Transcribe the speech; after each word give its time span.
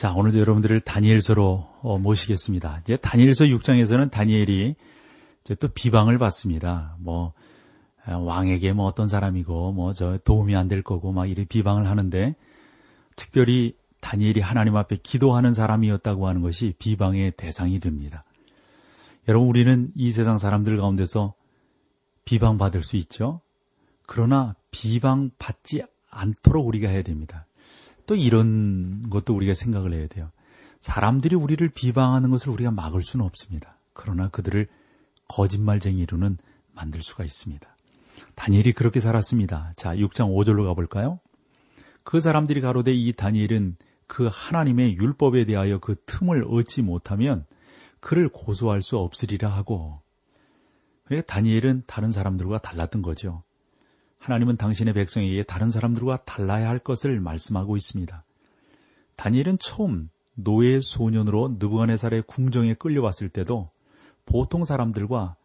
자, 0.00 0.14
오늘도 0.14 0.38
여러분들을 0.38 0.80
다니엘서로 0.80 1.68
어, 1.82 1.98
모시겠습니다. 1.98 2.78
이제 2.80 2.96
다니엘서 2.96 3.44
6장에서는 3.44 4.10
다니엘이 4.10 4.74
이제 5.44 5.54
또 5.56 5.68
비방을 5.68 6.16
받습니다. 6.16 6.96
뭐 7.00 7.34
아, 8.06 8.16
왕에게 8.16 8.72
뭐 8.72 8.86
어떤 8.86 9.08
사람이고 9.08 9.72
뭐 9.72 9.92
저 9.92 10.16
도움이 10.24 10.56
안 10.56 10.68
될 10.68 10.82
거고 10.82 11.12
막 11.12 11.26
이렇게 11.26 11.44
비방을 11.44 11.86
하는데 11.86 12.34
특별히 13.14 13.76
다니엘이 14.00 14.40
하나님 14.40 14.74
앞에 14.76 14.96
기도하는 15.02 15.52
사람이었다고 15.52 16.26
하는 16.26 16.40
것이 16.40 16.72
비방의 16.78 17.32
대상이 17.36 17.78
됩니다. 17.78 18.24
여러분 19.28 19.50
우리는 19.50 19.92
이 19.94 20.12
세상 20.12 20.38
사람들 20.38 20.78
가운데서 20.78 21.34
비방받을 22.24 22.82
수 22.82 22.96
있죠. 22.96 23.42
그러나 24.06 24.54
비방받지 24.70 25.82
않도록 26.08 26.66
우리가 26.66 26.88
해야 26.88 27.02
됩니다. 27.02 27.44
또 28.10 28.16
이런 28.16 29.08
것도 29.08 29.36
우리가 29.36 29.54
생각을 29.54 29.92
해야 29.92 30.08
돼요. 30.08 30.32
사람들이 30.80 31.36
우리를 31.36 31.68
비방하는 31.68 32.32
것을 32.32 32.50
우리가 32.50 32.72
막을 32.72 33.02
수는 33.02 33.24
없습니다. 33.24 33.78
그러나 33.92 34.26
그들을 34.26 34.66
거짓말쟁이로는 35.28 36.38
만들 36.72 37.02
수가 37.02 37.22
있습니다. 37.22 37.76
다니엘이 38.34 38.72
그렇게 38.72 38.98
살았습니다. 38.98 39.70
자, 39.76 39.94
6장 39.94 40.34
5절로 40.34 40.66
가볼까요? 40.66 41.20
그 42.02 42.18
사람들이 42.18 42.60
가로되 42.60 42.92
이 42.92 43.12
다니엘은 43.12 43.76
그 44.08 44.28
하나님의 44.28 44.96
율법에 44.96 45.44
대하여 45.44 45.78
그 45.78 45.94
틈을 46.04 46.46
얻지 46.48 46.82
못하면 46.82 47.46
그를 48.00 48.26
고소할 48.26 48.82
수 48.82 48.98
없으리라 48.98 49.48
하고 49.48 50.00
그러니까 51.04 51.32
다니엘은 51.32 51.84
다른 51.86 52.10
사람들과 52.10 52.58
달랐던 52.58 53.02
거죠. 53.02 53.44
하나님은 54.20 54.56
당신의 54.56 54.94
백성에게 54.94 55.42
다른 55.44 55.70
사람들과 55.70 56.24
달라야 56.24 56.68
할 56.68 56.78
것을 56.78 57.20
말씀하고 57.20 57.76
있습니다. 57.76 58.22
다니엘은 59.16 59.58
처음 59.58 60.10
노예 60.34 60.80
소년으로 60.80 61.56
느부갓네살의 61.58 62.24
궁정에 62.26 62.74
끌려왔을 62.74 63.30
때도 63.30 63.70
보통 64.26 64.64
사람들과 64.64 65.36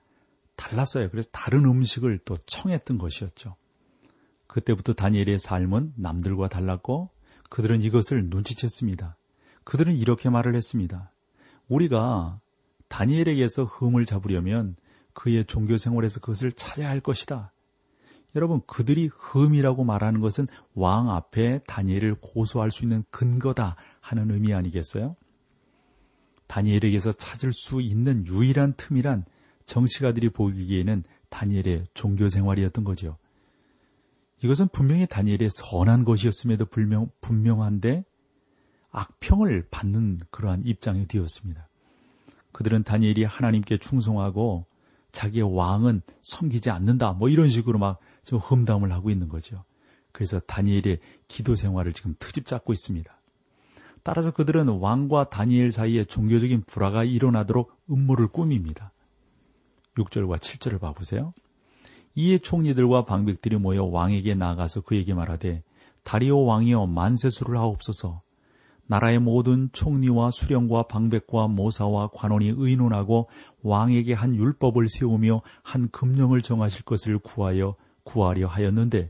달랐어요. 0.57 1.09
그래서 1.09 1.29
다른 1.31 1.65
음식을 1.65 2.19
또 2.25 2.37
청했던 2.45 2.97
것이었죠. 2.97 3.55
그때부터 4.47 4.93
다니엘의 4.93 5.39
삶은 5.39 5.93
남들과 5.95 6.49
달랐고 6.49 7.09
그들은 7.49 7.81
이것을 7.81 8.29
눈치챘습니다. 8.29 9.15
그들은 9.63 9.95
이렇게 9.95 10.29
말을 10.29 10.53
했습니다. 10.55 11.11
우리가 11.69 12.39
다니엘에게서 12.89 13.63
흠을 13.65 14.05
잡으려면 14.05 14.75
그의 15.13 15.45
종교 15.45 15.77
생활에서 15.77 16.19
그것을 16.19 16.51
찾아야 16.51 16.89
할 16.89 16.99
것이다. 16.99 17.51
여러분 18.35 18.61
그들이 18.67 19.09
흠이라고 19.13 19.83
말하는 19.83 20.19
것은 20.19 20.47
왕 20.73 21.09
앞에 21.09 21.59
다니엘을 21.67 22.15
고소할 22.21 22.69
수 22.69 22.83
있는 22.83 23.03
근거다 23.09 23.77
하는 24.01 24.29
의미 24.31 24.53
아니겠어요? 24.53 25.15
다니엘에게서 26.47 27.13
찾을 27.13 27.53
수 27.53 27.81
있는 27.81 28.27
유일한 28.27 28.73
틈이란 28.75 29.25
정치가들이 29.65 30.29
보기에는 30.29 31.03
다니엘의 31.29 31.87
종교 31.93 32.27
생활이었던 32.27 32.83
거죠. 32.83 33.17
이것은 34.43 34.67
분명히 34.67 35.07
다니엘의 35.07 35.49
선한 35.49 36.03
것이었음에도 36.03 36.65
분명, 36.65 37.09
분명한데 37.21 38.03
악평을 38.91 39.69
받는 39.71 40.21
그러한 40.29 40.63
입장이 40.65 41.07
되었습니다. 41.07 41.67
그들은 42.51 42.83
다니엘이 42.83 43.23
하나님께 43.23 43.77
충성하고 43.77 44.65
자기의 45.15 45.55
왕은 45.55 46.01
섬기지 46.21 46.69
않는다. 46.69 47.13
뭐 47.13 47.29
이런 47.29 47.47
식으로 47.47 47.79
막 47.79 47.99
지금 48.23 48.39
험담을 48.39 48.91
하고 48.91 49.09
있는 49.09 49.29
거죠. 49.29 49.63
그래서 50.11 50.39
다니엘의 50.41 50.99
기도 51.27 51.55
생활을 51.55 51.93
지금 51.93 52.15
트집 52.19 52.45
잡고 52.45 52.73
있습니다. 52.73 53.11
따라서 54.03 54.31
그들은 54.31 54.67
왕과 54.67 55.29
다니엘 55.29 55.71
사이에 55.71 56.03
종교적인 56.03 56.63
불화가 56.67 57.05
일어나도록 57.05 57.75
음모를 57.89 58.27
꾸밉니다. 58.27 58.91
6절과 59.97 60.37
7절을 60.37 60.79
봐보세요. 60.79 61.33
이에 62.15 62.37
총리들과 62.37 63.05
방백들이 63.05 63.57
모여 63.57 63.85
왕에게 63.85 64.35
나가서 64.35 64.81
그에게 64.81 65.13
말하되 65.13 65.63
다리오 66.03 66.43
왕이여 66.43 66.85
만세수를 66.85 67.57
하옵소서 67.57 68.21
나라의 68.87 69.19
모든 69.19 69.69
총리와 69.71 70.31
수령과 70.31 70.83
방백과 70.83 71.47
모사와 71.47 72.09
관원이 72.13 72.53
의논하고 72.55 73.27
왕에게 73.63 74.13
한 74.13 74.35
율법을 74.35 74.87
세우며 74.89 75.41
한 75.63 75.89
금령을 75.89 76.41
정하실 76.41 76.83
것을 76.83 77.17
구하여 77.19 77.75
구하려 78.03 78.47
하였는데 78.47 79.09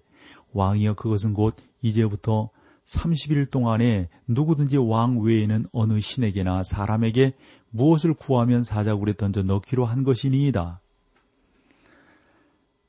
왕이여 0.54 0.96
그것은 0.96 1.34
곧 1.34 1.56
이제부터 1.82 2.50
30일 2.86 3.52
동안에 3.52 4.10
누구든지 4.28 4.78
왕 4.78 5.20
외에는 5.20 5.66
어느 5.72 6.00
신에게나 6.00 6.64
사람에게 6.64 7.34
무엇을 7.72 8.14
구하면 8.14 8.64
사자굴에 8.64 9.14
던져 9.14 9.44
넣기로 9.44 9.86
한 9.86 10.04
것이니이다. 10.04 10.80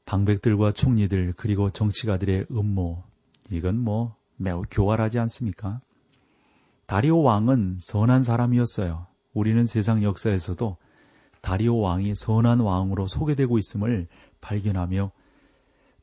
방백들과 0.04 0.72
총리들 0.72 1.34
그리고 1.36 1.70
정치가들의 1.70 2.46
음모 2.50 3.02
이건 3.50 3.78
뭐 3.78 4.14
매우 4.36 4.62
교활하지 4.70 5.18
않습니까? 5.18 5.80
다리오 6.86 7.22
왕은 7.22 7.78
선한 7.80 8.22
사람이었어요. 8.22 9.06
우리는 9.34 9.66
세상 9.66 10.02
역사에서도 10.02 10.76
다리오 11.42 11.78
왕이 11.78 12.14
선한 12.14 12.60
왕으로 12.60 13.06
소개되고 13.06 13.58
있음을 13.58 14.06
발견하며 14.40 15.10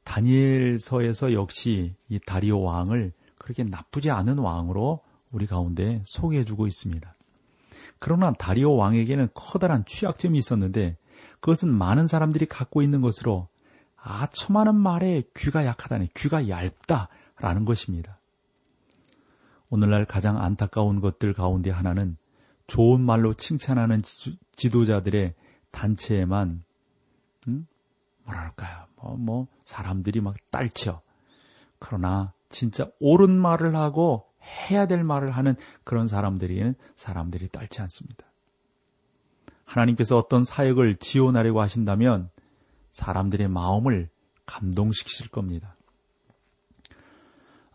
다니엘서에서 0.03 1.33
역시 1.33 1.95
이 2.09 2.19
다리오 2.25 2.61
왕을 2.61 3.13
그렇게 3.37 3.63
나쁘지 3.63 4.11
않은 4.11 4.39
왕으로 4.39 5.01
우리 5.31 5.47
가운데 5.47 6.03
소개해주고 6.05 6.67
있습니다. 6.67 7.15
그러나 7.99 8.33
다리오 8.33 8.75
왕에게는 8.75 9.29
커다란 9.33 9.85
취약점이 9.85 10.37
있었는데 10.37 10.97
그것은 11.39 11.69
많은 11.69 12.07
사람들이 12.07 12.45
갖고 12.45 12.81
있는 12.81 13.01
것으로 13.01 13.47
아첨하는 13.95 14.75
말에 14.75 15.23
귀가 15.35 15.65
약하다니 15.65 16.09
귀가 16.13 16.49
얇다라는 16.49 17.63
것입니다. 17.65 18.19
오늘날 19.73 20.05
가장 20.05 20.39
안타까운 20.39 21.01
것들 21.01 21.33
가운데 21.33 21.71
하나는 21.71 22.15
좋은 22.67 23.01
말로 23.01 23.33
칭찬하는 23.33 24.03
지도자들의 24.55 25.33
단체에만 25.71 26.63
음? 27.47 27.67
뭐랄까요 28.23 28.85
뭐, 28.97 29.17
뭐 29.17 29.47
사람들이 29.65 30.21
막 30.21 30.35
딸쳐 30.51 31.01
그러나 31.79 32.33
진짜 32.49 32.87
옳은 32.99 33.31
말을 33.31 33.75
하고 33.75 34.27
해야 34.43 34.85
될 34.85 35.03
말을 35.03 35.31
하는 35.31 35.55
그런 35.83 36.07
사람들이는 36.07 36.75
사람들이 36.95 37.47
딸지 37.47 37.81
않습니다. 37.81 38.27
하나님께서 39.65 40.17
어떤 40.17 40.43
사역을 40.43 40.97
지원하려고 40.97 41.61
하신다면 41.61 42.29
사람들의 42.91 43.47
마음을 43.47 44.11
감동시키실 44.45 45.29
겁니다. 45.29 45.75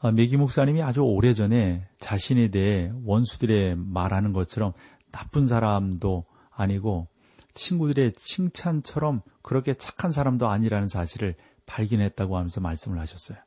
아, 0.00 0.12
메기 0.12 0.36
목사님이 0.36 0.82
아주 0.82 1.02
오래전에 1.02 1.88
자신에 1.98 2.50
대해 2.50 2.92
원수들의 3.04 3.76
말하는 3.76 4.32
것처럼 4.32 4.72
나쁜 5.10 5.46
사람도 5.46 6.24
아니고 6.50 7.08
친구들의 7.54 8.12
칭찬처럼 8.12 9.22
그렇게 9.42 9.74
착한 9.74 10.12
사람도 10.12 10.48
아니라는 10.48 10.86
사실을 10.86 11.34
발견했다고 11.66 12.36
하면서 12.36 12.60
말씀을 12.60 12.98
하셨어요. 13.00 13.38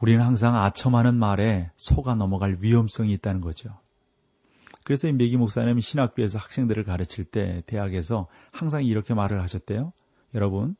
우리는 0.00 0.24
항상 0.24 0.56
아첨하는 0.56 1.14
말에 1.14 1.70
속아 1.76 2.16
넘어갈 2.16 2.56
위험성이 2.60 3.12
있다는 3.12 3.40
거죠. 3.40 3.70
그래서 4.82 5.08
이 5.08 5.12
메기 5.12 5.36
목사님이 5.36 5.80
신학교에서 5.80 6.38
학생들을 6.38 6.84
가르칠 6.84 7.24
때 7.24 7.62
대학에서 7.66 8.26
항상 8.52 8.84
이렇게 8.84 9.14
말을 9.14 9.40
하셨대요. 9.40 9.92
여러분, 10.34 10.76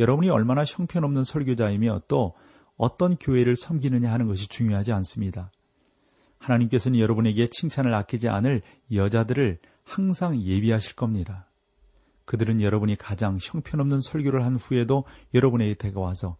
여러분이 0.00 0.30
얼마나 0.30 0.64
형편없는 0.64 1.22
설교자이며 1.22 2.02
또 2.08 2.34
어떤 2.76 3.16
교회를 3.16 3.56
섬기느냐 3.56 4.10
하는 4.12 4.26
것이 4.26 4.48
중요하지 4.48 4.92
않습니다. 4.92 5.50
하나님께서는 6.38 6.98
여러분에게 6.98 7.48
칭찬을 7.48 7.94
아끼지 7.94 8.28
않을 8.28 8.62
여자들을 8.92 9.58
항상 9.84 10.40
예비하실 10.40 10.94
겁니다. 10.94 11.46
그들은 12.24 12.60
여러분이 12.60 12.96
가장 12.96 13.38
형편없는 13.40 14.00
설교를 14.00 14.44
한 14.44 14.56
후에도 14.56 15.04
여러분에게 15.32 15.74
다가와서 15.74 16.36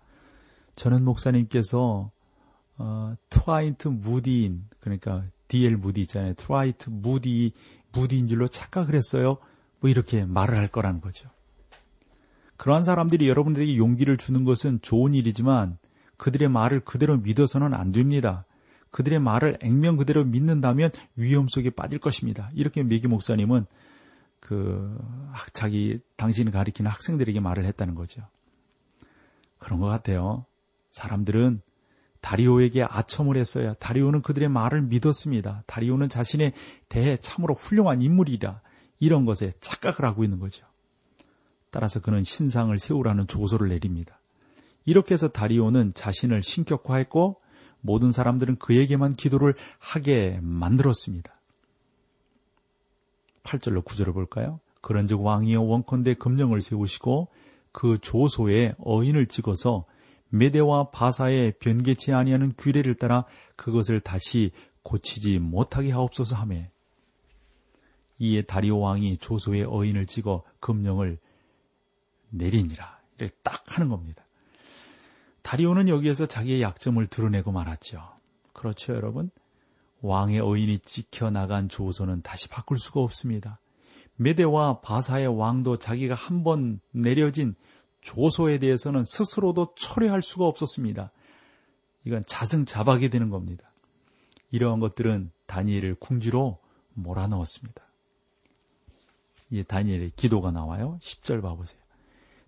저는 0.74 1.04
목사님께서 1.04 2.10
어, 2.78 3.14
트와이트 3.30 3.88
무디인 3.88 4.64
그러니까 4.80 5.24
DL 5.48 5.76
무디 5.76 6.02
있잖아요. 6.02 6.34
트와이트 6.34 6.90
무디 6.90 7.52
부디인 7.92 8.28
줄로 8.28 8.48
착각을 8.48 8.94
했어요. 8.94 9.38
뭐 9.80 9.88
이렇게 9.88 10.26
말을 10.26 10.56
할 10.58 10.68
거라는 10.68 11.00
거죠. 11.00 11.30
그러한 12.56 12.82
사람들이 12.82 13.28
여러분들에게 13.28 13.76
용기를 13.76 14.16
주는 14.16 14.44
것은 14.44 14.80
좋은 14.82 15.14
일이지만 15.14 15.78
그들의 16.16 16.48
말을 16.48 16.80
그대로 16.80 17.16
믿어서는 17.16 17.74
안 17.74 17.92
됩니다. 17.92 18.44
그들의 18.90 19.18
말을 19.18 19.58
액면 19.60 19.96
그대로 19.96 20.24
믿는다면 20.24 20.90
위험 21.16 21.48
속에 21.48 21.70
빠질 21.70 21.98
것입니다. 21.98 22.50
이렇게 22.54 22.82
메기 22.82 23.08
목사님은 23.08 23.66
그 24.40 24.98
자기 25.52 25.98
당신이 26.16 26.50
가리키는 26.50 26.90
학생들에게 26.90 27.40
말을 27.40 27.64
했다는 27.66 27.94
거죠. 27.94 28.22
그런 29.58 29.80
것 29.80 29.86
같아요. 29.86 30.46
사람들은 30.90 31.60
다리오에게 32.20 32.84
아첨을 32.84 33.36
했어야 33.36 33.74
다리오는 33.74 34.22
그들의 34.22 34.48
말을 34.48 34.82
믿었습니다. 34.82 35.62
다리오는 35.66 36.08
자신에 36.08 36.52
대해 36.88 37.16
참으로 37.16 37.54
훌륭한 37.54 38.02
인물이다. 38.02 38.62
이런 38.98 39.24
것에 39.24 39.52
착각을 39.60 40.08
하고 40.08 40.24
있는 40.24 40.38
거죠. 40.38 40.66
따라서 41.70 42.00
그는 42.00 42.24
신상을 42.24 42.76
세우라는 42.78 43.26
조소를 43.26 43.68
내립니다. 43.68 44.18
이렇게 44.86 45.12
해서 45.12 45.28
다리오는 45.28 45.92
자신을 45.94 46.42
신격화했고 46.42 47.40
모든 47.80 48.10
사람들은 48.10 48.56
그에게만 48.56 49.12
기도를 49.14 49.54
하게 49.78 50.40
만들었습니다. 50.42 51.34
8절로 53.42 53.84
9절을 53.84 54.14
볼까요? 54.14 54.60
그런즉 54.80 55.22
왕이여 55.22 55.60
원컨대 55.60 56.14
금령을 56.14 56.62
세우시고 56.62 57.28
그 57.72 57.98
조소에 58.00 58.74
어인을 58.78 59.26
찍어서 59.26 59.84
메대와 60.30 60.90
바사에 60.90 61.52
변개치 61.52 62.12
아니하는 62.12 62.54
규례를 62.56 62.94
따라 62.94 63.24
그것을 63.54 64.00
다시 64.00 64.52
고치지 64.82 65.38
못하게 65.38 65.92
하옵소서 65.92 66.36
하매 66.36 66.70
이에 68.18 68.42
다리오 68.42 68.78
왕이 68.78 69.18
조소의 69.18 69.64
어인을 69.64 70.06
찍어 70.06 70.42
금령을 70.60 71.18
내리니라 72.30 73.00
이렇게 73.18 73.34
딱 73.42 73.62
하는 73.76 73.88
겁니다. 73.88 74.25
다리오는 75.46 75.86
여기에서 75.86 76.26
자기의 76.26 76.60
약점을 76.60 77.06
드러내고 77.06 77.52
말았죠. 77.52 78.02
그렇죠, 78.52 78.94
여러분? 78.94 79.30
왕의 80.00 80.40
어인이 80.40 80.80
찍혀 80.80 81.30
나간 81.30 81.68
조소는 81.68 82.22
다시 82.22 82.48
바꿀 82.48 82.80
수가 82.80 83.00
없습니다. 83.00 83.60
메대와 84.16 84.80
바사의 84.80 85.28
왕도 85.28 85.78
자기가 85.78 86.16
한 86.16 86.42
번 86.42 86.80
내려진 86.90 87.54
조소에 88.00 88.58
대해서는 88.58 89.04
스스로도 89.04 89.74
철회할 89.76 90.20
수가 90.20 90.46
없었습니다. 90.46 91.12
이건 92.04 92.24
자승자박이 92.26 93.08
되는 93.08 93.30
겁니다. 93.30 93.70
이러한 94.50 94.80
것들은 94.80 95.30
다니엘을 95.46 95.94
궁지로 95.94 96.58
몰아넣었습니다. 96.94 97.84
이 99.50 99.62
다니엘의 99.62 100.10
기도가 100.16 100.50
나와요. 100.50 100.98
10절 101.02 101.40
봐보세요. 101.40 101.80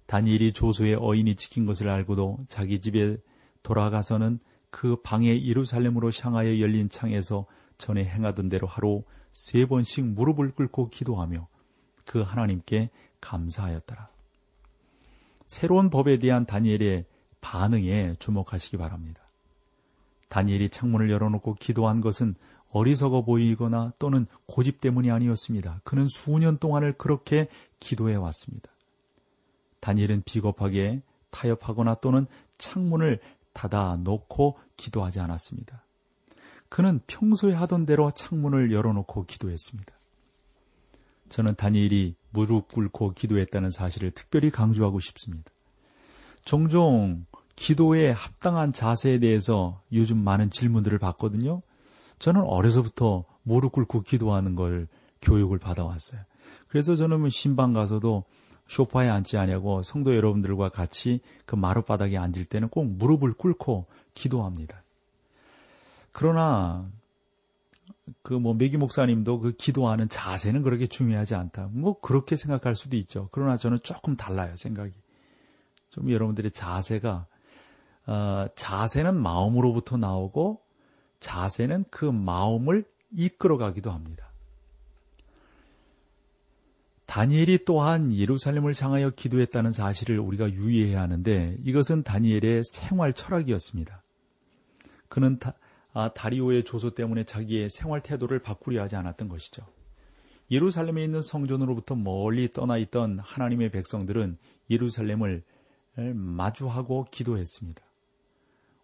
다니엘이 0.09 0.55
조소의 0.55 0.97
어인이 0.99 1.37
지킨 1.37 1.67
것을 1.67 1.91
알고도 1.91 2.47
자기 2.49 2.81
집에 2.81 3.19
돌아가서는 3.63 4.41
그 4.71 4.97
방에 5.03 5.45
예루살렘으로 5.45 6.11
향하여 6.19 6.61
열린 6.61 6.89
창에서 6.89 7.45
전에 7.77 8.05
행하던 8.07 8.49
대로 8.49 8.67
하루 8.67 9.05
세 9.33 9.67
번씩 9.67 10.07
무릎을 10.07 10.53
꿇고 10.53 10.89
기도하며 10.89 11.47
그 12.07 12.23
하나님께 12.23 12.89
감사하였더라. 13.21 14.09
새로운 15.47 15.91
법에 15.91 16.19
대한 16.19 16.47
다니엘의 16.47 17.05
반응에 17.43 18.17
주목하시기 18.19 18.79
바랍니다. 18.79 19.23
다니엘이 20.31 20.71
창문을 20.71 21.11
열어놓고 21.11 21.55
기도한 21.55 22.01
것은 22.01 22.35
어리석어 22.71 23.25
보이거나 23.25 23.93
또는 23.99 24.27
고집 24.47 24.81
때문이 24.81 25.11
아니었습니다. 25.11 25.83
그는 25.85 26.07
수년 26.09 26.57
동안을 26.57 26.95
그렇게 26.95 27.49
기도해 27.79 28.15
왔습니다. 28.15 28.71
다니엘은 29.81 30.23
비겁하게 30.25 31.03
타협하거나 31.31 31.97
또는 31.97 32.27
창문을 32.59 33.21
닫아 33.53 33.97
놓고 34.03 34.59
기도하지 34.77 35.21
않았습니다. 35.21 35.85
그는 36.69 37.01
평소에 37.07 37.55
하던 37.55 37.87
대로 37.87 38.11
창문을 38.11 38.73
열어놓고 38.73 39.25
기도했습니다. 39.25 39.95
저는 41.29 41.55
다니엘이 41.57 42.15
무릎 42.31 42.69
꿇고 42.69 43.13
기도했다는 43.13 43.71
사실을 43.71 44.11
특별히 44.11 44.51
강조하고 44.51 45.01
싶습니다. 45.01 45.51
종종 46.45 47.27
기도에 47.57 48.11
합당한 48.13 48.73
자세에 48.73 49.19
대해서 49.19 49.83
요즘 49.93 50.19
많은 50.19 50.51
질문들을 50.51 50.99
받거든요. 50.99 51.63
저는 52.19 52.43
어려서부터 52.43 53.25
무릎 53.43 53.73
꿇고 53.73 54.03
기도하는 54.03 54.55
걸 54.55 54.89
교육을 55.23 55.59
받아왔어요. 55.59 56.21
그래서 56.69 56.97
저는 56.97 57.21
뭐 57.21 57.29
신방 57.29 57.73
가서도 57.73 58.25
쇼파에 58.69 59.09
앉지 59.09 59.37
않냐고 59.39 59.83
성도 59.83 60.15
여러분들과 60.15 60.69
같이 60.69 61.21
그 61.47 61.57
마룻바닥에 61.57 62.17
앉을 62.17 62.45
때는 62.45 62.69
꼭 62.69 62.85
무릎을 62.85 63.33
꿇고 63.33 63.87
기도합니다. 64.15 64.83
그러나 66.13 66.89
그 68.23 68.39
뭐 68.39 68.55
메기 68.55 68.77
목사님도 68.77 69.41
그 69.41 69.53
기도하는 69.53 70.09
자세는 70.09 70.63
그렇게 70.63 70.87
중요하지 70.87 71.35
않다. 71.35 71.69
뭐 71.73 72.01
그렇게 72.01 72.37
생각할 72.37 72.75
수도 72.75 72.97
있죠. 72.97 73.29
그러나 73.33 73.57
저는 73.57 73.81
조금 73.83 74.17
달라요 74.17 74.55
생각이. 74.57 74.95
좀 75.91 76.11
여러분들의 76.11 76.51
자세가 76.51 77.27
어, 78.07 78.47
자세는 78.55 79.21
마음으로부터 79.21 79.97
나오고 79.97 80.63
자세는 81.21 81.87
그 81.91 82.05
마음을 82.05 82.85
이끌어가기도 83.13 83.91
합니다. 83.91 84.28
다니엘이 87.09 87.65
또한 87.65 88.13
예루살렘을 88.13 88.75
향하여 88.79 89.09
기도했다는 89.09 89.73
사실을 89.73 90.19
우리가 90.19 90.53
유의해야 90.53 91.01
하는데 91.01 91.57
이것은 91.65 92.03
다니엘의 92.03 92.65
생활 92.65 93.15
철학이었습니다. 93.15 94.03
그는 95.09 95.39
다, 95.39 95.55
아, 95.95 96.13
다리오의 96.13 96.65
조소 96.65 96.91
때문에 96.91 97.25
자기의 97.25 97.71
생활 97.71 98.03
태도를 98.03 98.41
바꾸려 98.41 98.83
하지 98.83 98.97
않았던 98.97 99.31
것이죠. 99.31 99.65
예루살렘에 100.51 101.03
있는 101.03 101.23
성전으로부터 101.23 101.95
멀리 101.95 102.51
떠나 102.51 102.77
있던 102.77 103.21
하나님의 103.21 103.71
백성들은 103.71 104.37
예루살렘을 104.69 105.43
마주하고 105.97 107.07
기도했습니다. 107.11 107.83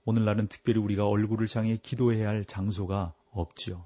오늘날은 0.07 0.49
특별히 0.49 0.81
우리가 0.81 1.07
얼굴을 1.07 1.47
향해 1.55 1.77
기도해야 1.77 2.29
할 2.31 2.47
장소가 2.47 3.13
없지요. 3.33 3.85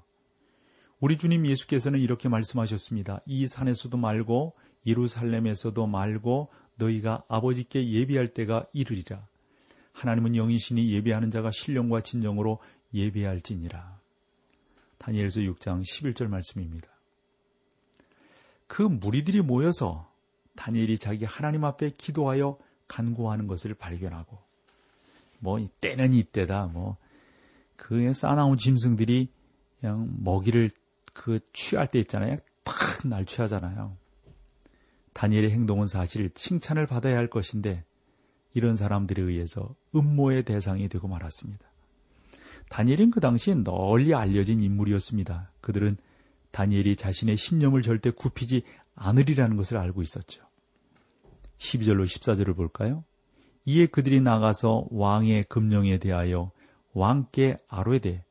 우리 0.99 1.17
주님 1.17 1.47
예수께서는 1.47 1.99
이렇게 1.99 2.27
말씀하셨습니다. 2.27 3.21
이 3.25 3.47
산에서도 3.47 3.95
말고 3.97 4.53
예루살렘에서도 4.85 5.87
말고 5.87 6.49
너희가 6.75 7.23
아버지께 7.27 7.89
예비할 7.89 8.27
때가 8.27 8.65
이르리라. 8.73 9.25
하나님은 9.93 10.35
영이신이 10.35 10.91
예배하는 10.91 11.31
자가 11.31 11.51
신령과 11.51 12.01
진정으로 12.01 12.59
예배할지니라. 12.93 13.99
다니엘서 14.97 15.41
6장 15.41 15.81
11절 15.81 16.27
말씀입니다. 16.27 16.89
그 18.67 18.81
무리들이 18.81 19.41
모여서 19.41 20.09
다니엘이 20.55 20.97
자기 20.97 21.25
하나님 21.25 21.63
앞에 21.63 21.91
기도하여 21.91 22.57
간구하는 22.87 23.47
것을 23.47 23.73
발견하고 23.73 24.37
뭐 25.39 25.65
때는 25.79 26.13
이때다 26.13 26.67
뭐 26.67 26.97
그에 27.77 28.11
쌓아나온 28.11 28.57
짐승들이 28.57 29.29
그냥 29.79 30.13
먹이를 30.19 30.69
그 31.13 31.39
취할 31.53 31.87
때 31.87 31.99
있잖아요. 31.99 32.37
탁 32.63 33.07
날 33.07 33.25
취하잖아요. 33.25 33.97
다니엘의 35.13 35.51
행동은 35.51 35.87
사실 35.87 36.29
칭찬을 36.29 36.85
받아야 36.85 37.17
할 37.17 37.29
것인데 37.29 37.83
이런 38.53 38.75
사람들에 38.75 39.21
의해서 39.21 39.75
음모의 39.95 40.43
대상이 40.43 40.89
되고 40.89 41.07
말았습니다. 41.07 41.65
다니엘은 42.69 43.11
그 43.11 43.19
당시 43.19 43.55
널리 43.55 44.13
알려진 44.13 44.61
인물이었습니다. 44.61 45.51
그들은 45.61 45.97
다니엘이 46.51 46.95
자신의 46.95 47.37
신념을 47.37 47.81
절대 47.81 48.11
굽히지 48.11 48.63
않으리라는 48.95 49.55
것을 49.55 49.77
알고 49.77 50.01
있었죠. 50.01 50.43
12절로 51.57 52.05
14절을 52.05 52.55
볼까요? 52.55 53.03
이에 53.65 53.85
그들이 53.87 54.21
나가서 54.21 54.87
왕의 54.91 55.45
금령에 55.45 55.97
대하여 55.99 56.51
왕께 56.93 57.57
아뢰되 57.67 58.23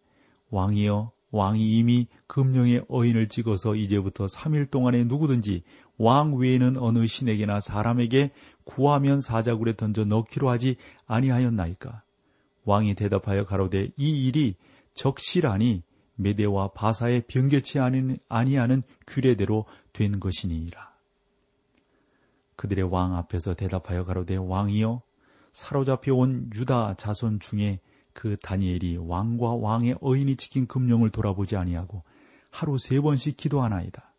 왕이여 0.50 1.12
왕이 1.30 1.78
이미 1.78 2.06
금령의 2.26 2.86
어인을 2.88 3.28
찍어서 3.28 3.74
이제부터 3.74 4.26
3일 4.26 4.70
동안에 4.70 5.04
누구든지 5.04 5.62
왕 5.98 6.34
외에는 6.34 6.76
어느 6.78 7.06
신에게나 7.06 7.60
사람에게 7.60 8.30
구하면 8.64 9.20
사자굴에 9.20 9.76
던져 9.76 10.04
넣기로 10.04 10.48
하지 10.48 10.76
아니하였나이까. 11.06 12.02
왕이 12.64 12.94
대답하여 12.94 13.44
가로되 13.44 13.90
이 13.96 14.26
일이 14.26 14.54
적실하니 14.94 15.82
메대와 16.16 16.68
바사에 16.68 17.22
변개치 17.22 17.78
아니하는 18.28 18.82
규례대로 19.06 19.66
된 19.92 20.18
것이니이라. 20.18 20.88
그들의 22.56 22.84
왕 22.90 23.14
앞에서 23.16 23.54
대답하여 23.54 24.04
가로되 24.04 24.36
왕이여 24.36 25.02
사로잡혀 25.52 26.14
온 26.14 26.50
유다 26.54 26.94
자손 26.94 27.40
중에 27.40 27.80
그 28.18 28.36
다니엘이 28.36 28.96
왕과 28.96 29.54
왕의 29.54 29.98
어인이 30.02 30.34
지킨 30.34 30.66
금령을 30.66 31.10
돌아보지 31.10 31.56
아니하고 31.56 32.02
하루 32.50 32.76
세 32.76 33.00
번씩 33.00 33.36
기도하나이다. 33.36 34.12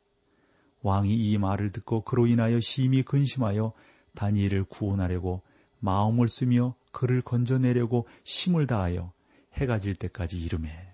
왕이 0.84 1.13
이 1.13 1.38
말을 1.38 1.74
듣고 1.74 2.06
그로 2.06 2.25
인하여 2.25 2.62
심히 2.62 3.03
근심하여 3.03 3.74
다니엘을 4.15 4.63
구원하려고 4.63 5.41
마음을 5.79 6.29
쓰며 6.29 6.75
그를 6.94 7.20
건져내려고 7.20 8.08
힘을 8.24 8.68
다하여 8.68 9.12
해가 9.56 9.79
질 9.79 9.96
때까지 9.96 10.39
이름해. 10.39 10.94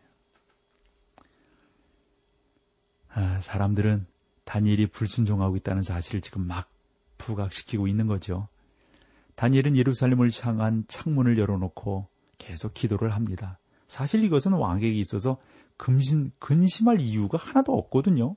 아, 3.09 3.37
사람들은 3.39 4.07
다니엘이 4.45 4.87
불순종하고 4.87 5.57
있다는 5.57 5.83
사실을 5.83 6.21
지금 6.21 6.47
막 6.47 6.71
부각시키고 7.19 7.87
있는 7.87 8.07
거죠. 8.07 8.47
다니엘은 9.35 9.77
예루살렘을 9.77 10.31
향한 10.41 10.85
창문을 10.87 11.37
열어놓고 11.37 12.14
계속 12.37 12.73
기도를 12.73 13.13
합니다. 13.13 13.59
사실 13.87 14.23
이것은 14.23 14.53
왕에게 14.53 14.91
있어서 14.99 15.37
금신, 15.77 16.31
근심할 16.39 17.01
이유가 17.01 17.37
하나도 17.37 17.73
없거든요. 17.73 18.35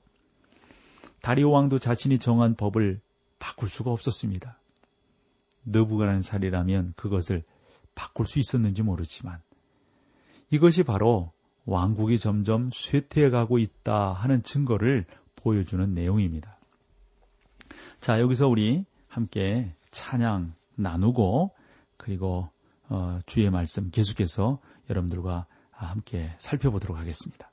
다리오 1.21 1.51
왕도 1.51 1.79
자신이 1.79 2.19
정한 2.19 2.55
법을 2.55 3.01
바꿀 3.39 3.69
수가 3.69 3.91
없었습니다. 3.91 4.59
너부가란 5.63 6.21
살이라면 6.21 6.93
그것을 6.95 7.43
바꿀 7.95 8.25
수 8.25 8.39
있었는지 8.39 8.83
모르지만 8.83 9.41
이것이 10.51 10.83
바로 10.83 11.31
왕국이 11.65 12.19
점점 12.19 12.69
쇠퇴해 12.71 13.29
가고 13.29 13.59
있다 13.59 14.13
하는 14.13 14.41
증거를 14.41 15.05
보여주는 15.35 15.93
내용입니다. 15.93 16.57
자, 17.99 18.19
여기서 18.19 18.47
우리 18.47 18.85
함께 19.07 19.73
찬양 19.91 20.53
나누고 20.75 21.51
그리고 21.97 22.37
어, 22.39 22.51
주의 23.25 23.49
말씀 23.49 23.89
계속해서 23.91 24.59
여러분들과 24.89 25.45
함께 25.71 26.35
살펴보도록 26.39 26.97
하겠습니다. 26.97 27.48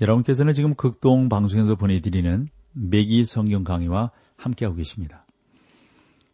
여러분께서는 0.00 0.54
지금 0.54 0.74
극동 0.74 1.28
방송에서 1.28 1.74
보내드리는 1.74 2.48
매기 2.72 3.24
성경 3.24 3.64
강의와 3.64 4.10
함께하고 4.36 4.76
계십니다. 4.76 5.26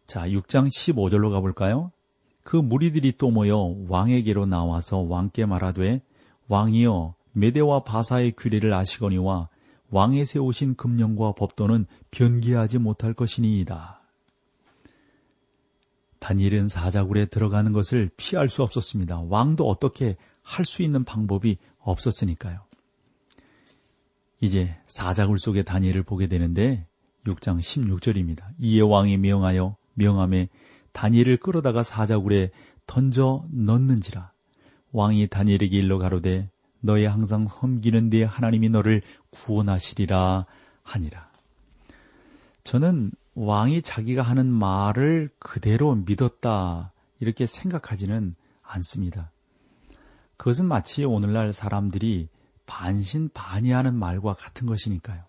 자, 0.05 0.27
6장 0.27 0.67
15절로 0.67 1.31
가볼까요? 1.31 1.91
그 2.43 2.55
무리들이 2.55 3.17
또 3.17 3.31
모여 3.31 3.75
왕에게로 3.87 4.45
나와서 4.45 4.99
왕께 4.99 5.45
말하되 5.45 6.03
왕이여 6.47 7.15
메대와 7.31 7.83
바사의 7.83 8.33
규례를 8.37 8.73
아시거니와 8.73 9.49
왕에 9.89 10.25
세우신 10.25 10.75
금령과 10.75 11.33
법도는 11.33 11.87
변기하지 12.11 12.77
못할 12.77 13.13
것이니이다. 13.13 14.01
다니엘은 16.19 16.67
사자굴에 16.67 17.25
들어가는 17.25 17.71
것을 17.71 18.09
피할 18.15 18.47
수 18.47 18.63
없었습니다. 18.63 19.21
왕도 19.21 19.67
어떻게 19.67 20.17
할 20.45 20.65
수 20.65 20.83
있는 20.83 21.03
방법이 21.03 21.57
없었으니까요. 21.79 22.64
이제 24.41 24.75
사자굴 24.87 25.39
속에 25.39 25.63
다니엘을 25.63 26.03
보게 26.03 26.27
되는데 26.27 26.87
6장 27.25 27.59
16절입니다. 27.59 28.43
이에 28.59 28.81
왕이 28.81 29.17
명하여 29.17 29.77
명함에 29.93 30.49
다니엘을 30.91 31.37
끌어다가 31.37 31.83
사자굴에 31.83 32.51
던져 32.85 33.45
넣는지라. 33.51 34.31
왕이 34.91 35.27
다니엘에게 35.27 35.77
일러 35.77 35.97
가로되 35.97 36.49
너의 36.81 37.09
항상 37.09 37.47
섬기는 37.47 38.09
네 38.09 38.23
하나님이 38.23 38.69
너를 38.69 39.01
구원하시리라 39.31 40.45
하니라. 40.83 41.31
저는 42.63 43.11
왕이 43.33 43.81
자기가 43.81 44.21
하는 44.21 44.47
말을 44.47 45.29
그대로 45.39 45.95
믿었다 45.95 46.93
이렇게 47.19 47.45
생각하지는 47.45 48.35
않습니다. 48.61 49.31
그것은 50.37 50.67
마치 50.67 51.03
오늘날 51.03 51.53
사람들이 51.53 52.29
반신반의하는 52.65 53.95
말과 53.95 54.33
같은 54.33 54.67
것이니까요. 54.67 55.23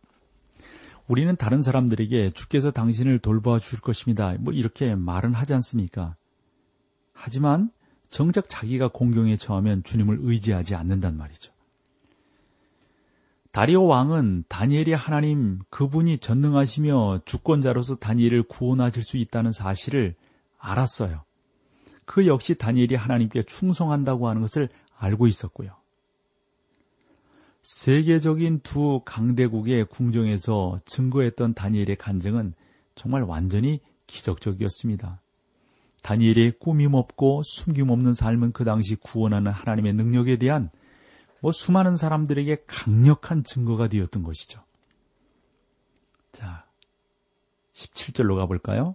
우리는 1.09 1.37
다른 1.37 1.63
사람들에게 1.63 2.31
주께서 2.31 2.71
당신을 2.71 3.21
돌보아 3.21 3.59
줄 3.59 3.81
것입니다. 3.81 4.35
뭐 4.41 4.53
이렇게 4.53 4.95
말은 4.95 5.35
하지 5.35 5.55
않습니까? 5.55 6.17
하지만 7.13 7.71
정작 8.11 8.49
자기가 8.49 8.89
공경에 8.89 9.37
처하면 9.37 9.83
주님을 9.85 10.19
의지하지 10.21 10.75
않는단 10.75 11.17
말이죠. 11.17 11.53
다리오 13.53 13.87
왕은 13.87 14.45
다니엘이 14.49 14.93
하나님 14.93 15.61
그분이 15.71 16.19
전능하시며 16.19 17.21
주권자로서 17.25 17.97
다니엘을 17.97 18.43
구원하실 18.43 19.03
수 19.03 19.17
있다는 19.17 19.53
사실을 19.53 20.15
알았어요. 20.59 21.25
그 22.05 22.27
역시 22.27 22.55
다니엘이 22.55 22.97
하나님께 22.97 23.45
충성한다고 23.45 24.29
하는 24.29 24.43
것을 24.43 24.69
알고 24.99 25.27
있었고요. 25.27 25.71
세계적인 27.67 28.61
두 28.61 29.01
강대국의 29.05 29.87
궁정에서 29.87 30.79
증거했던 30.85 31.55
다니엘의 31.55 31.97
간증은 31.97 32.55
정말 32.95 33.23
완전히 33.25 33.81
기적적이었습니다. 34.07 35.21
다니엘의 36.01 36.61
꾸밈없고 36.61 37.43
숨김없는 37.43 38.13
삶은 38.13 38.53
그 38.53 38.63
당시 38.63 38.95
구원하는 38.95 39.51
하나님의 39.51 39.95
능력에 39.95 40.37
대한 40.37 40.71
뭐 41.41 41.51
수많은 41.51 41.97
사람들에게 41.97 42.67
강력한 42.69 43.43
증거가 43.43 43.89
되었던 43.89 44.23
것이죠. 44.23 44.63
자, 46.31 46.67
17절로 47.75 48.37
가볼까요? 48.37 48.95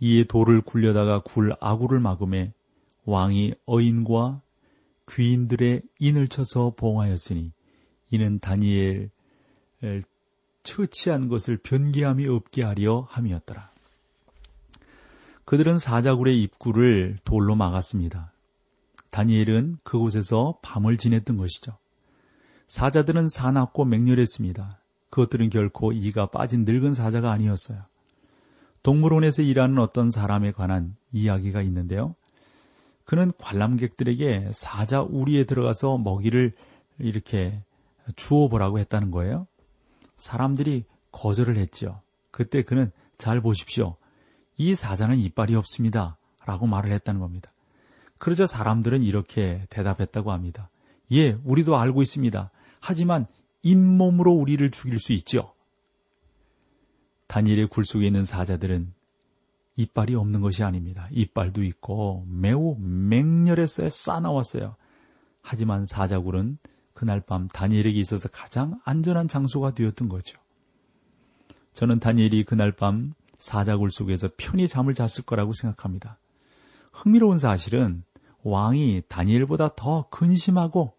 이에 0.00 0.24
돌을 0.24 0.60
굴려다가 0.60 1.20
굴 1.20 1.54
아구를 1.60 2.00
막음에 2.00 2.52
왕이 3.06 3.54
어인과 3.64 4.42
귀인들의 5.08 5.80
인을 5.98 6.28
쳐서 6.28 6.74
봉하였으니 6.76 7.55
이는 8.10 8.38
다니엘 8.38 9.10
처치한 10.62 11.28
것을 11.28 11.56
변기함이 11.58 12.26
없게 12.26 12.62
하려 12.62 13.06
함이었더라. 13.08 13.70
그들은 15.44 15.78
사자굴의 15.78 16.42
입구를 16.42 17.18
돌로 17.24 17.54
막았습니다. 17.54 18.32
다니엘은 19.10 19.78
그곳에서 19.84 20.58
밤을 20.62 20.96
지냈던 20.96 21.36
것이죠. 21.36 21.78
사자들은 22.66 23.28
사납고 23.28 23.84
맹렬했습니다. 23.84 24.80
그것들은 25.10 25.50
결코 25.50 25.92
이가 25.92 26.26
빠진 26.26 26.64
늙은 26.64 26.92
사자가 26.92 27.30
아니었어요. 27.30 27.84
동물원에서 28.82 29.42
일하는 29.42 29.78
어떤 29.78 30.10
사람에 30.10 30.50
관한 30.52 30.96
이야기가 31.12 31.62
있는데요. 31.62 32.14
그는 33.04 33.30
관람객들에게 33.38 34.50
사자 34.52 35.00
우리에 35.00 35.44
들어가서 35.44 35.98
먹이를 35.98 36.52
이렇게 36.98 37.62
주어보라고 38.14 38.78
했다는 38.78 39.10
거예요. 39.10 39.46
사람들이 40.16 40.84
거절을 41.12 41.56
했죠. 41.56 42.00
그때 42.30 42.62
그는 42.62 42.90
잘 43.18 43.40
보십시오. 43.40 43.96
이 44.56 44.74
사자는 44.74 45.18
이빨이 45.18 45.54
없습니다. 45.54 46.18
라고 46.44 46.66
말을 46.66 46.92
했다는 46.92 47.20
겁니다. 47.20 47.52
그러자 48.18 48.46
사람들은 48.46 49.02
이렇게 49.02 49.62
대답했다고 49.68 50.32
합니다. 50.32 50.70
예, 51.12 51.38
우리도 51.44 51.76
알고 51.76 52.02
있습니다. 52.02 52.50
하지만 52.80 53.26
잇몸으로 53.62 54.32
우리를 54.32 54.70
죽일 54.70 54.98
수 54.98 55.12
있죠. 55.12 55.52
다니엘의 57.26 57.66
굴 57.66 57.84
속에 57.84 58.06
있는 58.06 58.24
사자들은 58.24 58.94
이빨이 59.76 60.14
없는 60.14 60.40
것이 60.40 60.64
아닙니다. 60.64 61.08
이빨도 61.10 61.62
있고 61.64 62.24
매우 62.28 62.76
맹렬했어요. 62.78 63.90
싸나왔어요. 63.90 64.76
하지만 65.42 65.84
사자굴은 65.84 66.58
그날 66.96 67.20
밤 67.20 67.46
다니엘에게 67.46 68.00
있어서 68.00 68.28
가장 68.28 68.80
안전한 68.84 69.28
장소가 69.28 69.74
되었던 69.74 70.08
거죠. 70.08 70.38
저는 71.74 72.00
다니엘이 72.00 72.44
그날 72.44 72.72
밤 72.72 73.12
사자굴 73.36 73.90
속에서 73.90 74.30
편히 74.38 74.66
잠을 74.66 74.94
잤을 74.94 75.26
거라고 75.26 75.52
생각합니다. 75.52 76.18
흥미로운 76.92 77.38
사실은 77.38 78.02
왕이 78.42 79.02
다니엘보다 79.08 79.74
더 79.76 80.08
근심하고 80.08 80.94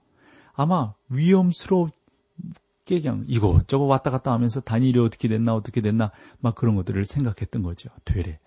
아마 0.54 0.94
위험스럽게 1.10 1.90
그냥 3.02 3.26
이것저것 3.28 3.86
왔다 3.86 4.12
갔다 4.12 4.32
하면서 4.32 4.62
다니엘이 4.62 5.00
어떻게 5.00 5.28
됐나 5.28 5.56
어떻게 5.56 5.82
됐나 5.82 6.12
막 6.40 6.54
그런 6.54 6.76
것들을 6.76 7.06
생각했던 7.06 7.64
거죠. 7.64 7.90
되레. 8.06 8.40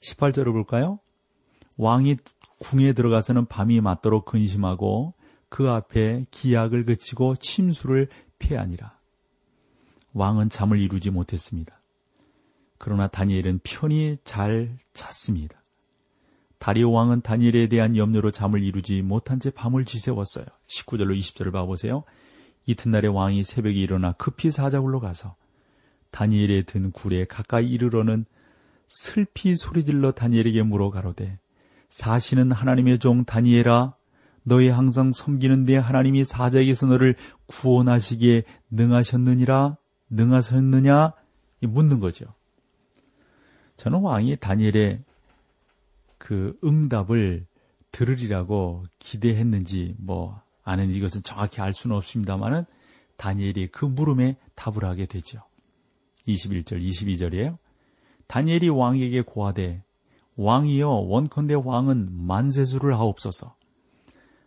18절을 0.00 0.52
볼까요? 0.52 0.98
왕이 1.76 2.16
궁에 2.60 2.94
들어가서는 2.94 3.44
밤이 3.46 3.82
맞도록 3.82 4.24
근심하고 4.24 5.12
그 5.48 5.70
앞에 5.70 6.26
기약을 6.30 6.84
그치고 6.84 7.36
침수를 7.36 8.08
피하니라. 8.38 8.96
왕은 10.12 10.50
잠을 10.50 10.80
이루지 10.80 11.10
못했습니다. 11.10 11.80
그러나 12.78 13.06
다니엘은 13.08 13.60
편히 13.62 14.16
잘 14.24 14.76
잤습니다. 14.92 15.62
다리오 16.58 16.90
왕은 16.90 17.20
다니엘에 17.20 17.68
대한 17.68 17.96
염려로 17.96 18.30
잠을 18.30 18.62
이루지 18.62 19.02
못한 19.02 19.40
채 19.40 19.50
밤을 19.50 19.84
지새웠어요. 19.84 20.46
19절로 20.68 21.16
20절을 21.16 21.52
봐보세요. 21.52 22.04
이튿날에 22.66 23.08
왕이 23.08 23.44
새벽에 23.44 23.76
일어나 23.76 24.12
급히 24.12 24.50
사자굴로 24.50 25.00
가서 25.00 25.36
다니엘에 26.10 26.62
든 26.62 26.90
굴에 26.92 27.26
가까이 27.26 27.66
이르러는 27.68 28.24
슬피 28.88 29.54
소리질러 29.56 30.12
다니엘에게 30.12 30.62
물어 30.62 30.90
가로되 30.90 31.38
사시는 31.88 32.52
하나님의 32.52 32.98
종 32.98 33.24
다니엘아 33.24 33.94
너희 34.48 34.68
항상 34.68 35.10
섬기는 35.10 35.64
데 35.64 35.76
하나님이 35.76 36.22
사자에게서 36.22 36.86
너를 36.86 37.16
구원하시기에 37.46 38.44
능하셨느니라 38.70 39.76
능하셨느냐 40.08 41.12
묻는 41.62 41.98
거죠. 41.98 42.26
저는 43.76 43.98
왕이 44.02 44.36
다니엘의 44.36 45.02
그 46.18 46.56
응답을 46.62 47.46
들으리라고 47.90 48.84
기대했는지 49.00 49.96
뭐 49.98 50.40
아는 50.62 50.92
이것은 50.92 51.24
정확히 51.24 51.60
알 51.60 51.72
수는 51.72 51.96
없습니다만은 51.96 52.66
다니엘이 53.16 53.68
그 53.72 53.84
물음에 53.84 54.36
답을 54.54 54.84
하게 54.84 55.06
되죠. 55.06 55.40
21절, 56.28 56.86
22절이에요. 56.86 57.58
다니엘이 58.28 58.68
왕에게 58.68 59.22
고하되 59.22 59.82
왕이여 60.36 60.88
원컨대 60.88 61.54
왕은 61.54 62.26
만세수를 62.26 62.94
하옵소서. 62.94 63.55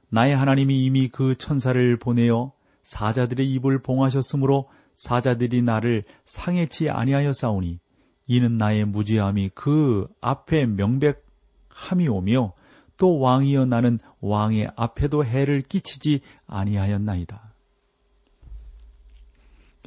나의 0.09 0.35
하나님이 0.35 0.83
이미 0.83 1.07
그 1.07 1.35
천사를 1.35 1.97
보내어 1.97 2.51
사자들의 2.81 3.51
입을 3.53 3.81
봉하셨으므로 3.81 4.69
사자들이 4.95 5.61
나를 5.61 6.03
상해치 6.25 6.89
아니하였사오니 6.89 7.79
이는 8.27 8.57
나의 8.57 8.85
무지함이 8.85 9.51
그 9.53 10.07
앞에 10.21 10.65
명백함이 10.65 12.07
오며 12.09 12.53
또 12.97 13.19
왕이여 13.19 13.65
나는 13.65 13.99
왕의 14.19 14.71
앞에도 14.75 15.23
해를 15.23 15.61
끼치지 15.61 16.21
아니하였나이다. 16.47 17.53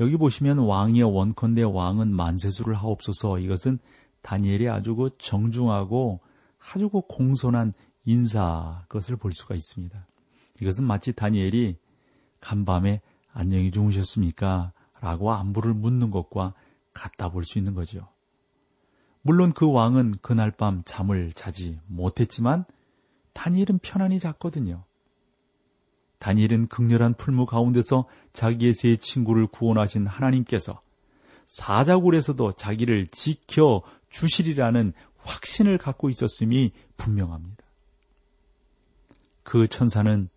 여기 0.01 0.17
보시면 0.17 0.59
왕이여 0.59 1.09
원컨대 1.09 1.63
왕은 1.63 2.09
만세수를 2.09 2.75
하옵소서 2.75 3.39
이것은 3.41 3.79
다니엘이 4.23 4.69
아주 4.71 4.97
그 4.97 5.11
정중하고 5.19 6.21
아주 6.59 6.89
그 6.89 7.03
공손한 7.03 7.75
인사 8.05 8.85
것을 8.89 9.17
볼 9.17 9.33
수가 9.33 9.55
있습니다. 9.55 10.07
이것은 10.61 10.85
마치 10.85 11.13
다니엘이 11.13 11.77
간밤에 12.41 13.01
안녕히 13.33 13.71
주무셨습니까? 13.71 14.73
라고 15.01 15.33
안부를 15.33 15.75
묻는 15.75 16.11
것과 16.11 16.55
같다 16.93 17.31
볼 17.31 17.45
수 17.45 17.59
있는 17.59 17.75
거죠. 17.75 18.09
물론 19.23 19.53
그 19.53 19.71
왕은 19.71 20.15
그날 20.23 20.51
밤 20.51 20.83
잠을 20.85 21.33
자지 21.33 21.81
못했지만 21.87 22.65
다니엘은 23.33 23.79
편안히 23.83 24.19
잤거든요. 24.19 24.85
다니엘은 26.19 26.69
극렬한 26.69 27.15
풀무 27.15 27.47
가운데서 27.47 28.07
자기의 28.33 28.75
세 28.75 28.97
친구를 28.97 29.47
구원하신 29.47 30.07
하나님께서 30.07 30.79
사자굴에서도 31.47 32.53
자기를 32.53 33.09
지켜 33.09 33.83
주시리라는 34.11 34.93
확신을 35.17 35.79
갖고 35.79 36.11
있었음이 36.11 36.73
분명합니다. 36.97 37.65
그 39.43 39.67
천사는 39.67 40.29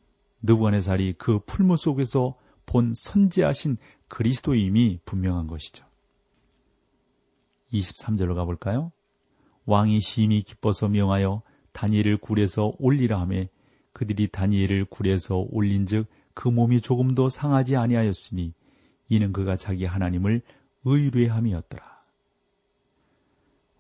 느부갓네살이 0.46 1.14
그 1.18 1.40
풀무 1.46 1.78
속에서 1.78 2.36
본 2.66 2.94
선지하신 2.96 3.78
그리스도임이 4.08 5.00
분명한 5.06 5.48
것이죠. 5.48 5.86
23절로 7.74 8.36
가볼까요? 8.36 8.92
왕이 9.66 10.00
심히 10.00 10.42
기뻐서 10.44 10.88
명하여 10.88 11.42
다니엘을 11.72 12.18
굴에서 12.18 12.74
올리라 12.80 13.20
하매 13.20 13.50
그들이 13.94 14.28
다니엘을 14.28 14.86
굴에서 14.86 15.46
올린즉 15.50 16.08
그 16.34 16.48
몸이 16.48 16.82
조금도 16.82 17.30
상하지 17.30 17.76
아니하였으니 17.76 18.54
이는 19.10 19.34
그가 19.34 19.56
자기 19.56 19.86
하나님을 19.86 20.42
의뢰함이었더라. 20.84 21.96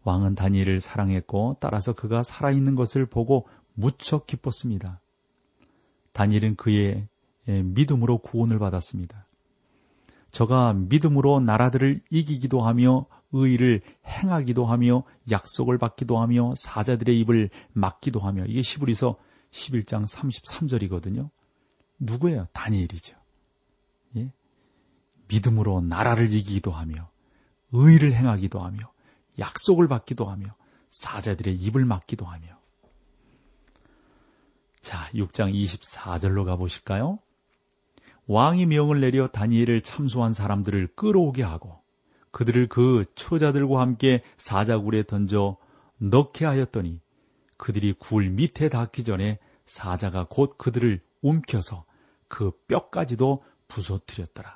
왕은 0.04 0.36
다니엘을 0.36 0.80
사랑했고 0.80 1.58
따라서 1.60 1.93
그가 1.93 2.23
살아있는 2.23 2.75
것을 2.75 3.06
보고 3.06 3.47
무척 3.73 4.28
기뻤습니다. 4.28 5.01
다니엘은 6.15 6.56
그의 6.56 7.08
믿음으로 7.45 8.19
구원을 8.19 8.58
받았습니다. 8.58 9.28
저가 10.32 10.73
믿음으로 10.73 11.41
나라들을 11.41 12.01
이기기도 12.10 12.62
하며 12.62 13.06
의를 13.34 13.82
행하기도 14.08 14.65
하며 14.65 15.04
약속을 15.30 15.78
받기도 15.78 16.17
하며 16.19 16.54
사자들의 16.56 17.19
입을 17.19 17.49
막기도 17.73 18.21
하며 18.21 18.45
이게 18.45 18.62
시브리서 18.62 19.17
11장 19.51 20.08
33절이거든요. 20.08 21.30
누구예요? 21.99 22.47
다니엘이죠. 22.54 23.17
예? 24.17 24.32
믿음으로 25.28 25.82
나라를 25.82 26.32
이기기도 26.32 26.71
하며 26.71 27.10
의를 27.73 28.13
행하기도 28.13 28.60
하며 28.60 28.80
약속을 29.38 29.89
받기도 29.89 30.25
하며 30.25 30.56
사자들의 30.89 31.56
입을 31.56 31.84
막기도 31.84 32.25
하며 32.25 32.58
자, 34.86 35.10
6장 35.15 35.52
24절로 35.52 36.45
가보실까요? 36.45 37.17
왕이 38.28 38.67
명을 38.67 39.02
내려 39.02 39.26
다니엘을 39.26 39.82
참소한 39.82 40.32
사람들을 40.32 40.89
끌어오게 40.93 41.41
하고 41.41 41.82
그들을 42.30 42.67
그 42.67 43.04
처자들과 43.15 43.82
함께 43.82 44.21
사자굴에 44.38 45.08
던져 45.08 45.58
넣게 45.98 46.45
하였더니 46.45 47.00
그들이 47.58 47.93
굴 47.98 48.30
밑에 48.30 48.69
닿기 48.69 49.04
전에 49.04 49.39
사자가 49.65 50.28
곧 50.30 50.56
그들을 50.60 51.02
움켜서 51.24 51.84
그 52.28 52.52
뼈까지도 52.67 53.43
부서뜨렸더라. 53.67 54.56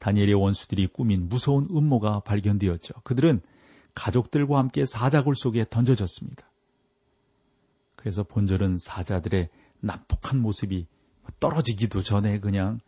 다니엘의 0.00 0.34
원수들이 0.34 0.88
꾸민 0.88 1.28
무서운 1.28 1.68
음모가 1.70 2.20
발견되었죠. 2.20 2.94
그들은 3.04 3.40
가족들과 3.94 4.58
함께 4.58 4.84
사자굴 4.84 5.36
속에 5.36 5.64
던져졌습니다. 5.70 6.47
그래서 7.98 8.22
본절은 8.22 8.78
사자들의 8.78 9.48
난폭한 9.80 10.40
모습이 10.40 10.86
떨어지기도 11.40 12.00
전에 12.00 12.38
그냥 12.38 12.78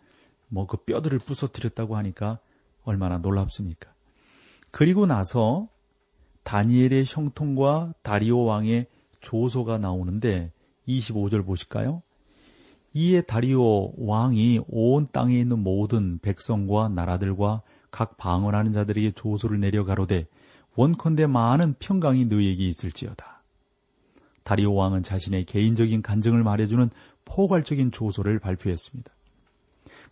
뭐 0.49 0.67
그 0.67 0.77
뼈들을 0.79 1.19
부서뜨렸다고 1.19 1.97
하니까 1.97 2.39
얼마나 2.85 3.19
놀랍습니까? 3.19 3.93
그리고 4.71 5.07
나서 5.07 5.67
다니엘의 6.45 7.05
형통과 7.07 7.93
다리오 8.03 8.45
왕의 8.45 8.87
조소가 9.21 9.79
나오는데 9.79 10.53
25절 10.87 11.45
보실까요? 11.45 12.03
이에 12.95 13.21
다리오 13.21 13.93
왕이 13.99 14.61
온 14.69 15.09
땅에 15.11 15.39
있는 15.41 15.59
모든 15.59 16.21
백성과 16.21 16.89
나라들과 16.89 17.63
각 17.91 18.17
방언하는 18.17 18.73
자들에게 18.73 19.13
조소를 19.13 19.59
내려 19.59 19.85
가로되 19.85 20.29
원컨대 20.77 21.27
많은 21.27 21.75
평강이 21.81 22.27
너희에게 22.27 22.67
있을지어다. 22.69 23.40
다리오 24.51 24.75
왕은 24.75 25.05
자신의 25.05 25.45
개인적인 25.45 26.03
간증을 26.03 26.43
말해주는 26.43 26.91
포괄적인 27.25 27.93
조소를 27.93 28.41
발표했습니다. 28.41 29.13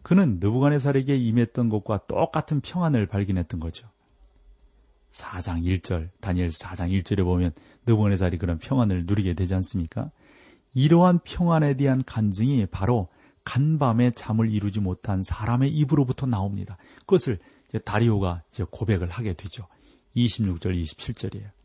그는 0.03 0.39
느부갓네살에게 0.39 1.17
임했던 1.17 1.69
것과 1.69 2.07
똑같은 2.07 2.61
평안을 2.61 3.07
발견했던 3.07 3.59
거죠. 3.59 3.89
4장 5.11 5.65
1절, 5.65 6.11
다니엘 6.21 6.51
4장 6.51 6.93
1절에 6.93 7.25
보면 7.25 7.51
느부갓네살이 7.87 8.39
그런 8.39 8.59
평안을 8.59 9.07
누리게 9.07 9.35
되지 9.35 9.57
않습니까? 9.57 10.13
이러한 10.73 11.19
평안에 11.25 11.77
대한 11.77 12.05
간증이 12.05 12.67
바로 12.67 13.09
간밤에 13.43 14.13
잠을 14.13 14.53
이루지 14.53 14.79
못한 14.79 15.21
사람의 15.21 15.73
입으로부터 15.73 16.27
나옵니다. 16.27 16.77
그것을 17.01 17.41
이제 17.69 17.81
다리오가 17.81 18.45
이제 18.53 18.65
고백을 18.71 19.11
하게 19.11 19.33
되죠. 19.33 19.67
26절, 20.15 20.81
27절이에요. 20.81 21.58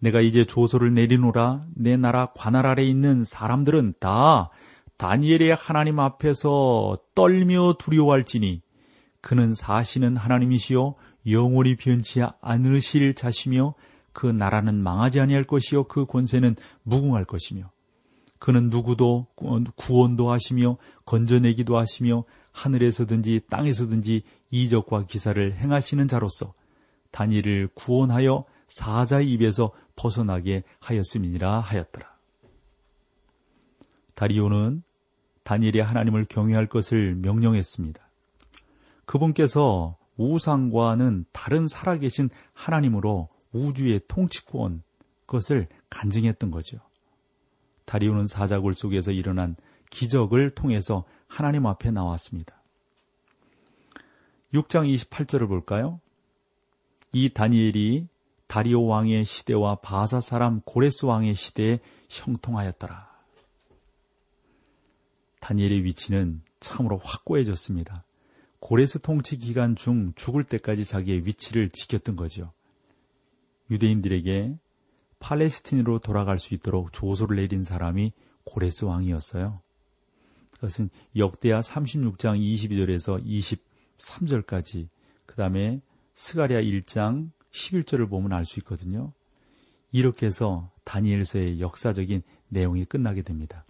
내가 0.00 0.20
이제 0.20 0.44
조소를 0.44 0.94
내리노라. 0.94 1.62
내 1.74 1.96
나라 1.96 2.32
관할 2.34 2.66
아래 2.66 2.82
있는 2.84 3.22
사람들은 3.22 3.94
다 4.00 4.50
다니엘의 4.96 5.54
하나님 5.54 6.00
앞에서 6.00 6.98
떨며 7.14 7.74
두려워할지니 7.78 8.62
그는 9.20 9.54
사시는 9.54 10.16
하나님이시요 10.16 10.94
영원히 11.28 11.76
변치 11.76 12.22
않으실 12.40 13.14
자시며 13.14 13.74
그 14.12 14.26
나라는 14.26 14.82
망하지 14.82 15.20
아니할 15.20 15.44
것이요 15.44 15.84
그 15.84 16.06
권세는 16.06 16.56
무궁할 16.82 17.24
것이며 17.24 17.70
그는 18.38 18.70
누구도 18.70 19.26
구원도 19.76 20.30
하시며 20.30 20.78
건져내기도 21.04 21.78
하시며 21.78 22.24
하늘에서든지 22.52 23.42
땅에서든지 23.50 24.22
이적과 24.50 25.04
기사를 25.06 25.52
행하시는 25.52 26.08
자로서 26.08 26.54
다니엘을 27.10 27.68
구원하여 27.74 28.44
사자의 28.68 29.30
입에서 29.32 29.72
벗어나게 30.00 30.62
하였음이니라 30.78 31.60
하였더라. 31.60 32.08
다리오는 34.14 34.82
다니엘이 35.42 35.80
하나님을 35.80 36.24
경외할 36.24 36.66
것을 36.66 37.16
명령했습니다. 37.16 38.00
그분께서 39.04 39.96
우상과는 40.16 41.26
다른 41.32 41.66
살아계신 41.66 42.30
하나님으로 42.54 43.28
우주의 43.52 44.00
통치권 44.08 44.82
그것을 45.26 45.68
간증했던 45.90 46.50
거죠. 46.50 46.78
다리오는 47.84 48.26
사자굴 48.26 48.72
속에서 48.74 49.12
일어난 49.12 49.56
기적을 49.90 50.50
통해서 50.50 51.04
하나님 51.26 51.66
앞에 51.66 51.90
나왔습니다. 51.90 52.62
6장 54.54 54.92
28절을 54.94 55.48
볼까요? 55.48 56.00
이 57.12 57.28
다니엘이 57.28 58.08
다리오 58.50 58.84
왕의 58.86 59.26
시대와 59.26 59.76
바사 59.76 60.20
사람 60.20 60.60
고레스 60.62 61.06
왕의 61.06 61.34
시대에 61.34 61.78
형통하였더라. 62.08 63.08
다니엘의 65.38 65.84
위치는 65.84 66.42
참으로 66.58 66.98
확고해졌습니다. 66.98 68.04
고레스 68.58 68.98
통치 68.98 69.38
기간 69.38 69.76
중 69.76 70.12
죽을 70.16 70.42
때까지 70.42 70.84
자기의 70.84 71.26
위치를 71.26 71.70
지켰던 71.70 72.16
거죠. 72.16 72.52
유대인들에게 73.70 74.58
팔레스틴으로 75.20 76.00
돌아갈 76.00 76.40
수 76.40 76.52
있도록 76.52 76.92
조소를 76.92 77.36
내린 77.36 77.62
사람이 77.62 78.12
고레스 78.42 78.84
왕이었어요. 78.84 79.60
그것은 80.50 80.90
역대하 81.14 81.60
36장 81.60 82.36
22절에서 82.40 83.24
23절까지 83.98 84.88
그 85.26 85.36
다음에 85.36 85.80
스가리아 86.14 86.60
1장 86.60 87.30
11절을 87.52 88.08
보면 88.08 88.32
알 88.32 88.44
수 88.44 88.58
있거든요. 88.60 89.12
이렇게 89.92 90.26
해서 90.26 90.70
다니엘서의 90.84 91.60
역사적인 91.60 92.22
내용이 92.48 92.84
끝나게 92.84 93.22
됩니다. 93.22 93.64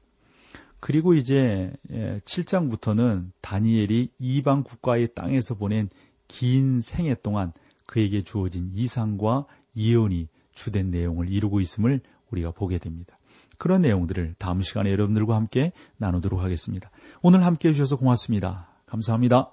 그리고 0.80 1.14
이제 1.14 1.72
7장부터는 1.88 3.26
예, 3.26 3.30
다니엘이 3.42 4.10
이방 4.18 4.64
국가의 4.64 5.14
땅에서 5.14 5.54
보낸 5.54 5.88
긴 6.26 6.80
생애 6.80 7.14
동안 7.14 7.52
그에게 7.86 8.22
주어진 8.22 8.70
이상과 8.74 9.46
예언이 9.76 10.28
주된 10.54 10.90
내용을 10.90 11.30
이루고 11.30 11.60
있음을 11.60 12.00
우리가 12.30 12.52
보게 12.52 12.78
됩니다. 12.78 13.18
그런 13.58 13.82
내용들을 13.82 14.36
다음 14.38 14.62
시간에 14.62 14.90
여러분들과 14.90 15.36
함께 15.36 15.72
나누도록 15.98 16.40
하겠습니다. 16.40 16.90
오늘 17.22 17.44
함께 17.44 17.68
해주셔서 17.68 17.98
고맙습니다. 17.98 18.68
감사합니다. 18.86 19.52